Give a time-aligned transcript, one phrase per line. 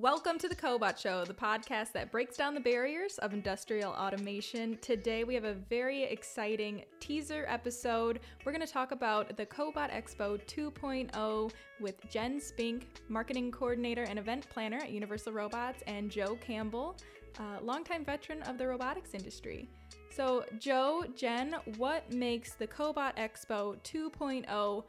[0.00, 4.78] Welcome to the Cobot Show, the podcast that breaks down the barriers of industrial automation.
[4.80, 8.20] Today we have a very exciting teaser episode.
[8.44, 11.50] We're going to talk about the Cobot Expo 2.0
[11.80, 16.96] with Jen Spink, marketing coordinator and event planner at Universal Robots, and Joe Campbell,
[17.40, 19.68] uh, longtime veteran of the robotics industry.
[20.10, 24.84] So, Joe, Jen, what makes the Cobot Expo 2.0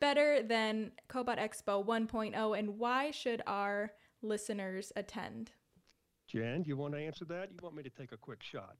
[0.00, 3.92] better than Cobot Expo 1.0 and why should our
[4.22, 5.52] listeners attend?
[6.26, 7.50] Jen, do you want to answer that?
[7.52, 8.76] You want me to take a quick shot?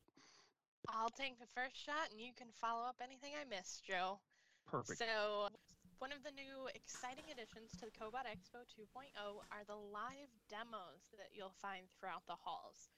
[0.91, 4.19] I'll take the first shot and you can follow up anything I missed, Joe.
[4.67, 4.99] Perfect.
[4.99, 5.51] So,
[5.99, 9.15] one of the new exciting additions to the Cobot Expo 2.0
[9.49, 12.91] are the live demos that you'll find throughout the halls.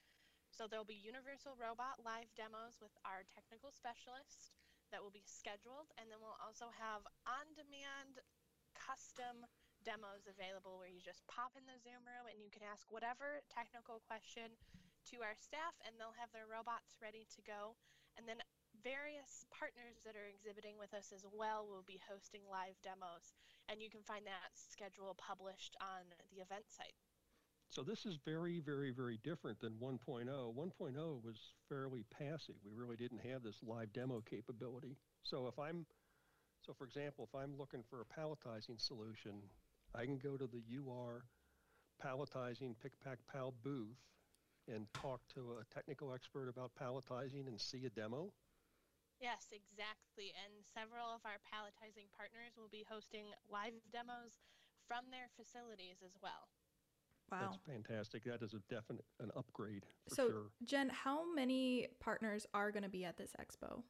[0.51, 4.57] So, there'll be Universal Robot live demos with our technical specialists
[4.91, 8.21] that will be scheduled, and then we'll also have on demand
[8.77, 9.45] custom
[9.87, 13.41] demos available where you just pop in the Zoom room and you can ask whatever
[13.49, 14.55] technical question
[15.11, 17.79] to our staff, and they'll have their robots ready to go.
[18.21, 18.43] And then
[18.85, 23.33] various partners that are exhibiting with us as well will be hosting live demos,
[23.73, 27.08] and you can find that schedule published on the event site.
[27.71, 30.27] So this is very, very, very different than 1.0.
[30.27, 31.37] 1.0 was
[31.69, 32.55] fairly passive.
[32.65, 34.97] We really didn't have this live demo capability.
[35.23, 35.85] So if I'm,
[36.65, 39.43] so for example, if I'm looking for a palletizing solution,
[39.95, 41.25] I can go to the UR
[42.03, 43.99] palletizing pick pack pal booth
[44.67, 48.33] and talk to a technical expert about palletizing and see a demo.
[49.21, 50.33] Yes, exactly.
[50.45, 54.41] And several of our palletizing partners will be hosting live demos
[54.87, 56.49] from their facilities as well.
[57.31, 57.39] Wow.
[57.43, 58.25] That's fantastic.
[58.25, 60.47] That is a definite an upgrade for so, sure.
[60.65, 63.83] Jen, how many partners are going to be at this expo?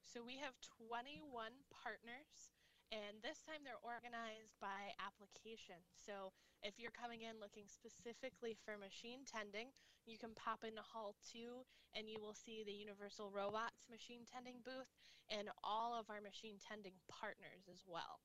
[0.00, 1.26] So we have 21
[1.74, 2.54] partners,
[2.94, 5.82] and this time they're organized by application.
[5.92, 6.30] So
[6.62, 9.74] if you're coming in looking specifically for machine tending,
[10.06, 11.64] you can pop into Hall 2
[11.96, 14.88] and you will see the Universal Robots machine tending booth
[15.28, 18.20] and all of our machine tending partners as well.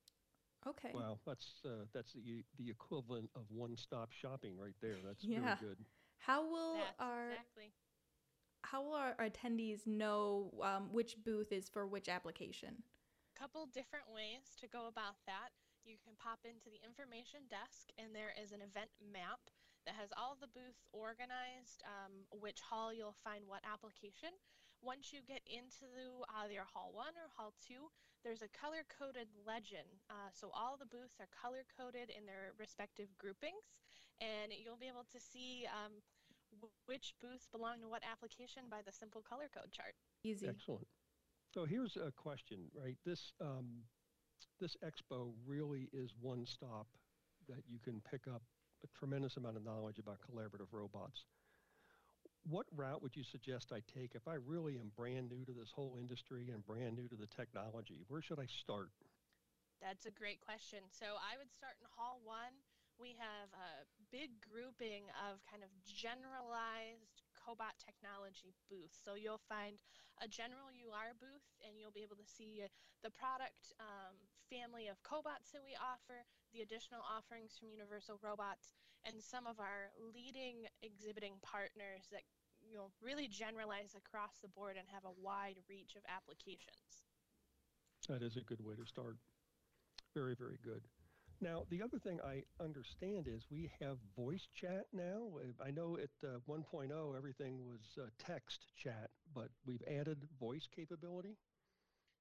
[0.68, 0.92] Okay.
[0.94, 4.97] Wow, that's uh, that's the the equivalent of one-stop shopping right there.
[5.06, 5.40] That's yeah.
[5.40, 5.78] really good.
[6.20, 7.72] How will That's our exactly.
[8.64, 12.84] how will our attendees know um, which booth is for which application?
[13.36, 15.56] A couple different ways to go about that.
[15.88, 19.40] You can pop into the information desk, and there is an event map
[19.88, 24.36] that has all the booths organized, um, which hall you'll find what application.
[24.84, 25.88] Once you get into
[26.44, 27.90] either Hall 1 or Hall 2,
[28.24, 30.03] there's a color coded legend.
[30.09, 33.72] Uh, so all the booths are color coded in their respective groupings,
[34.19, 36.03] and you'll be able to see um,
[36.59, 39.96] w- which booths belong to what application by the simple color code chart.
[40.24, 40.47] Easy.
[40.47, 40.88] Excellent.
[41.53, 42.97] So here's a question, right?
[43.06, 43.88] This um,
[44.59, 46.88] this expo really is one stop
[47.47, 48.44] that you can pick up
[48.84, 51.25] a tremendous amount of knowledge about collaborative robots.
[52.48, 55.72] What route would you suggest I take if I really am brand new to this
[55.76, 58.06] whole industry and brand new to the technology?
[58.08, 58.90] Where should I start?
[59.82, 60.84] That's a great question.
[60.92, 62.36] So I would start in Hall 1.
[63.00, 69.00] We have a big grouping of kind of generalized cobot technology booths.
[69.00, 69.80] So you'll find
[70.20, 72.68] a general UR booth and you'll be able to see
[73.04, 78.74] the product um, family of cobots that we offer, the additional offerings from Universal Robots,
[79.06, 82.26] and some of our leading exhibiting partners that
[82.59, 87.06] you know really generalize across the board and have a wide reach of applications.
[88.09, 89.18] That is a good way to start.
[90.16, 90.82] Very, very good.
[91.42, 95.30] Now, the other thing I understand is we have voice chat now.
[95.64, 101.38] I know at uh, 1.0 everything was uh, text chat, but we've added voice capability.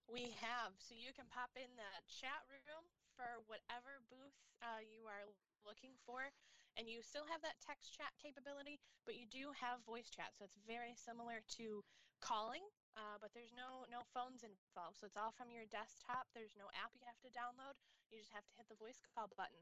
[0.09, 0.73] We have.
[0.81, 4.33] So you can pop in the chat room for whatever booth
[4.65, 5.29] uh, you are
[5.69, 6.33] looking for,
[6.81, 10.33] and you still have that text chat capability, but you do have voice chat.
[10.33, 11.85] So it's very similar to
[12.25, 12.65] calling,
[12.97, 14.97] uh, but there's no no phones involved.
[14.97, 16.33] So it's all from your desktop.
[16.33, 17.77] There's no app you have to download.
[18.09, 19.61] You just have to hit the voice call button.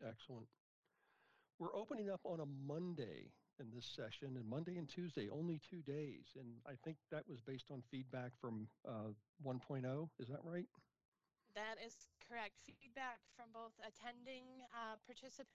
[0.00, 0.48] Excellent.
[1.60, 5.82] We're opening up on a Monday in this session, and Monday and Tuesday, only two
[5.82, 6.34] days.
[6.38, 9.14] And I think that was based on feedback from uh,
[9.44, 9.84] 1.0.
[10.18, 10.66] Is that right?
[11.54, 11.94] That is
[12.26, 12.58] correct.
[12.66, 15.46] Feedback from both attending uh, participants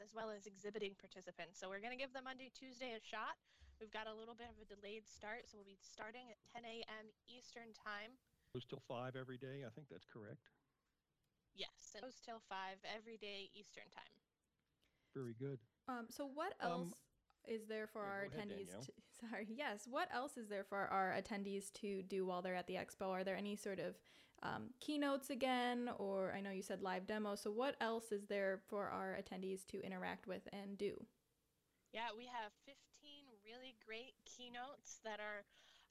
[0.00, 1.56] as well as exhibiting participants.
[1.56, 3.40] So we're going to give the Monday, Tuesday a shot.
[3.80, 6.62] We've got a little bit of a delayed start, so we'll be starting at 10
[6.62, 7.10] a.m.
[7.26, 8.14] Eastern Time.
[8.54, 9.64] Goes till 5 every day.
[9.66, 10.52] I think that's correct.
[11.56, 14.21] Yes, it goes till 5 every day Eastern Time.
[15.14, 15.58] Very good.
[15.88, 17.02] Um, so what Um, else
[17.46, 18.78] is there for yeah, our go ahead, attendees?
[18.86, 18.92] To,
[19.28, 19.86] sorry, yes.
[19.88, 23.08] What else is there for our attendees to do while they're at the expo?
[23.10, 23.96] Are there any sort of
[24.42, 27.36] um, keynotes again, or I know you said live demo.
[27.36, 31.06] So, what else is there for our attendees to interact with and do?
[31.92, 35.44] Yeah, we have 15 really great keynotes that are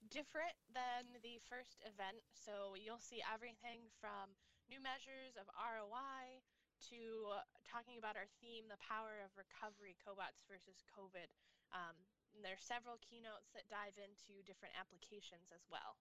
[0.10, 2.26] different than the first event.
[2.34, 4.34] So, you'll see everything from
[4.68, 6.42] new measures of ROI
[6.90, 7.38] to
[7.68, 11.30] talking about our theme, the power of recovery, cobots versus COVID.
[11.72, 11.96] Um,
[12.42, 16.00] are several keynotes that dive into different applications as well.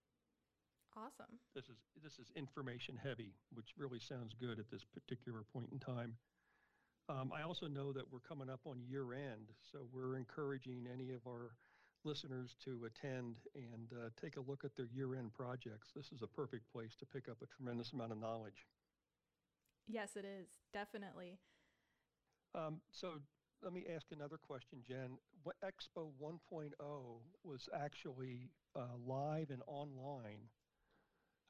[0.97, 1.39] Awesome.
[1.55, 5.79] This is this is information heavy, which really sounds good at this particular point in
[5.79, 6.17] time.
[7.09, 11.11] Um, I also know that we're coming up on year end, so we're encouraging any
[11.11, 11.55] of our
[12.05, 15.91] listeners to attend and uh, take a look at their year end projects.
[15.95, 18.67] This is a perfect place to pick up a tremendous amount of knowledge.
[19.91, 21.39] Yes, it is definitely.
[22.55, 23.15] Um, so
[23.63, 25.19] let me ask another question, Jen.
[25.43, 26.71] What Expo 1.0
[27.43, 30.49] was actually uh, live and online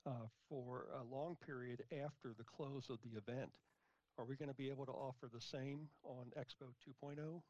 [0.07, 3.51] uh, for a long period after the close of the event.
[4.19, 6.73] Are we going to be able to offer the same on Expo
[7.05, 7.43] 2.0?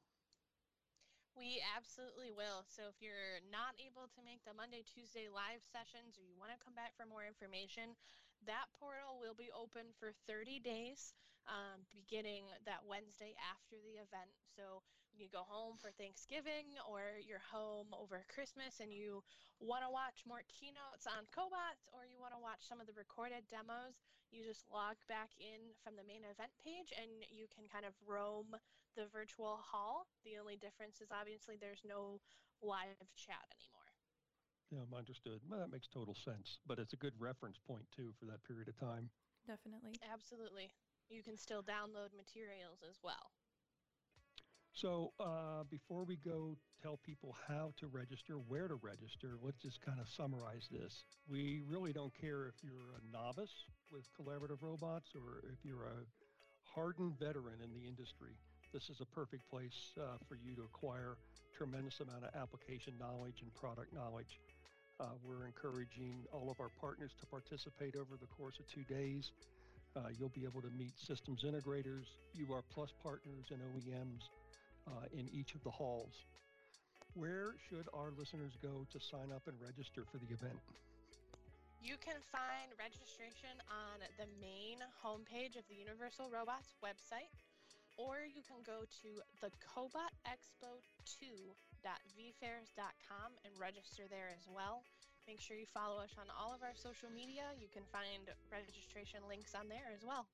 [1.39, 2.67] We absolutely will.
[2.69, 6.53] So if you're not able to make the Monday, Tuesday live sessions or you want
[6.53, 7.97] to come back for more information,
[8.45, 11.15] that portal will be open for 30 days
[11.49, 14.31] um, beginning that Wednesday after the event.
[14.55, 14.85] So
[15.21, 19.21] you go home for Thanksgiving or you're home over Christmas and you
[19.61, 22.97] want to watch more keynotes on cobots or you want to watch some of the
[22.97, 24.01] recorded demos,
[24.33, 27.93] you just log back in from the main event page and you can kind of
[28.09, 28.57] roam
[28.97, 30.09] the virtual hall.
[30.25, 32.25] The only difference is obviously there's no
[32.65, 33.93] live chat anymore.
[34.73, 35.43] Yeah, I'm understood.
[35.45, 38.71] Well, that makes total sense, but it's a good reference point too for that period
[38.71, 39.11] of time.
[39.47, 39.99] Definitely.
[40.07, 40.71] Absolutely.
[41.11, 43.35] You can still download materials as well.
[44.73, 49.81] So uh, before we go tell people how to register, where to register, let's just
[49.83, 51.05] kind of summarize this.
[51.29, 53.53] We really don't care if you're a novice
[53.93, 56.01] with collaborative robots or if you're a
[56.63, 58.33] hardened veteran in the industry.
[58.73, 61.17] This is a perfect place uh, for you to acquire
[61.57, 64.39] tremendous amount of application knowledge and product knowledge.
[65.01, 69.33] Uh, we're encouraging all of our partners to participate over the course of two days.
[69.97, 72.07] Uh, you'll be able to meet systems integrators,
[72.39, 74.31] UR Plus partners, and OEMs
[74.87, 76.25] uh, in each of the halls.
[77.15, 80.61] Where should our listeners go to sign up and register for the event?
[81.83, 87.33] You can find registration on the main homepage of the Universal Robots website,
[87.97, 89.09] or you can go to
[89.41, 94.85] the Cobot Expo 2.vfairs.com and register there as well.
[95.27, 97.49] Make sure you follow us on all of our social media.
[97.57, 100.29] You can find registration links on there as well.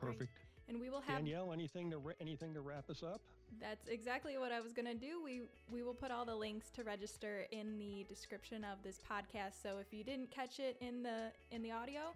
[0.00, 0.32] Perfect.
[0.68, 1.52] And we will have Danielle.
[1.52, 3.20] Anything to anything to wrap us up?
[3.60, 5.20] That's exactly what I was gonna do.
[5.22, 5.42] We
[5.72, 9.62] we will put all the links to register in the description of this podcast.
[9.62, 12.14] So if you didn't catch it in the in the audio,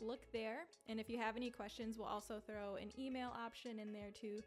[0.00, 0.66] look there.
[0.88, 4.42] And if you have any questions, we'll also throw an email option in there too.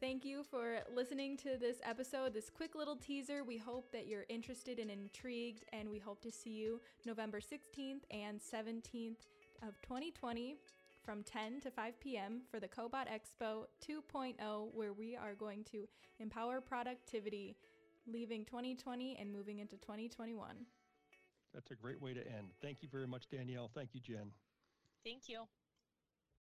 [0.00, 3.44] Thank you for listening to this episode, this quick little teaser.
[3.44, 8.00] We hope that you're interested and intrigued, and we hope to see you November 16th
[8.10, 9.26] and 17th
[9.62, 10.56] of 2020
[11.04, 12.40] from 10 to 5 p.m.
[12.50, 14.34] for the Cobot Expo 2.0,
[14.72, 15.86] where we are going to
[16.18, 17.56] empower productivity,
[18.06, 20.56] leaving 2020 and moving into 2021.
[21.52, 22.48] That's a great way to end.
[22.60, 23.70] Thank you very much, Danielle.
[23.74, 24.30] Thank you, Jen.
[25.04, 25.42] Thank you.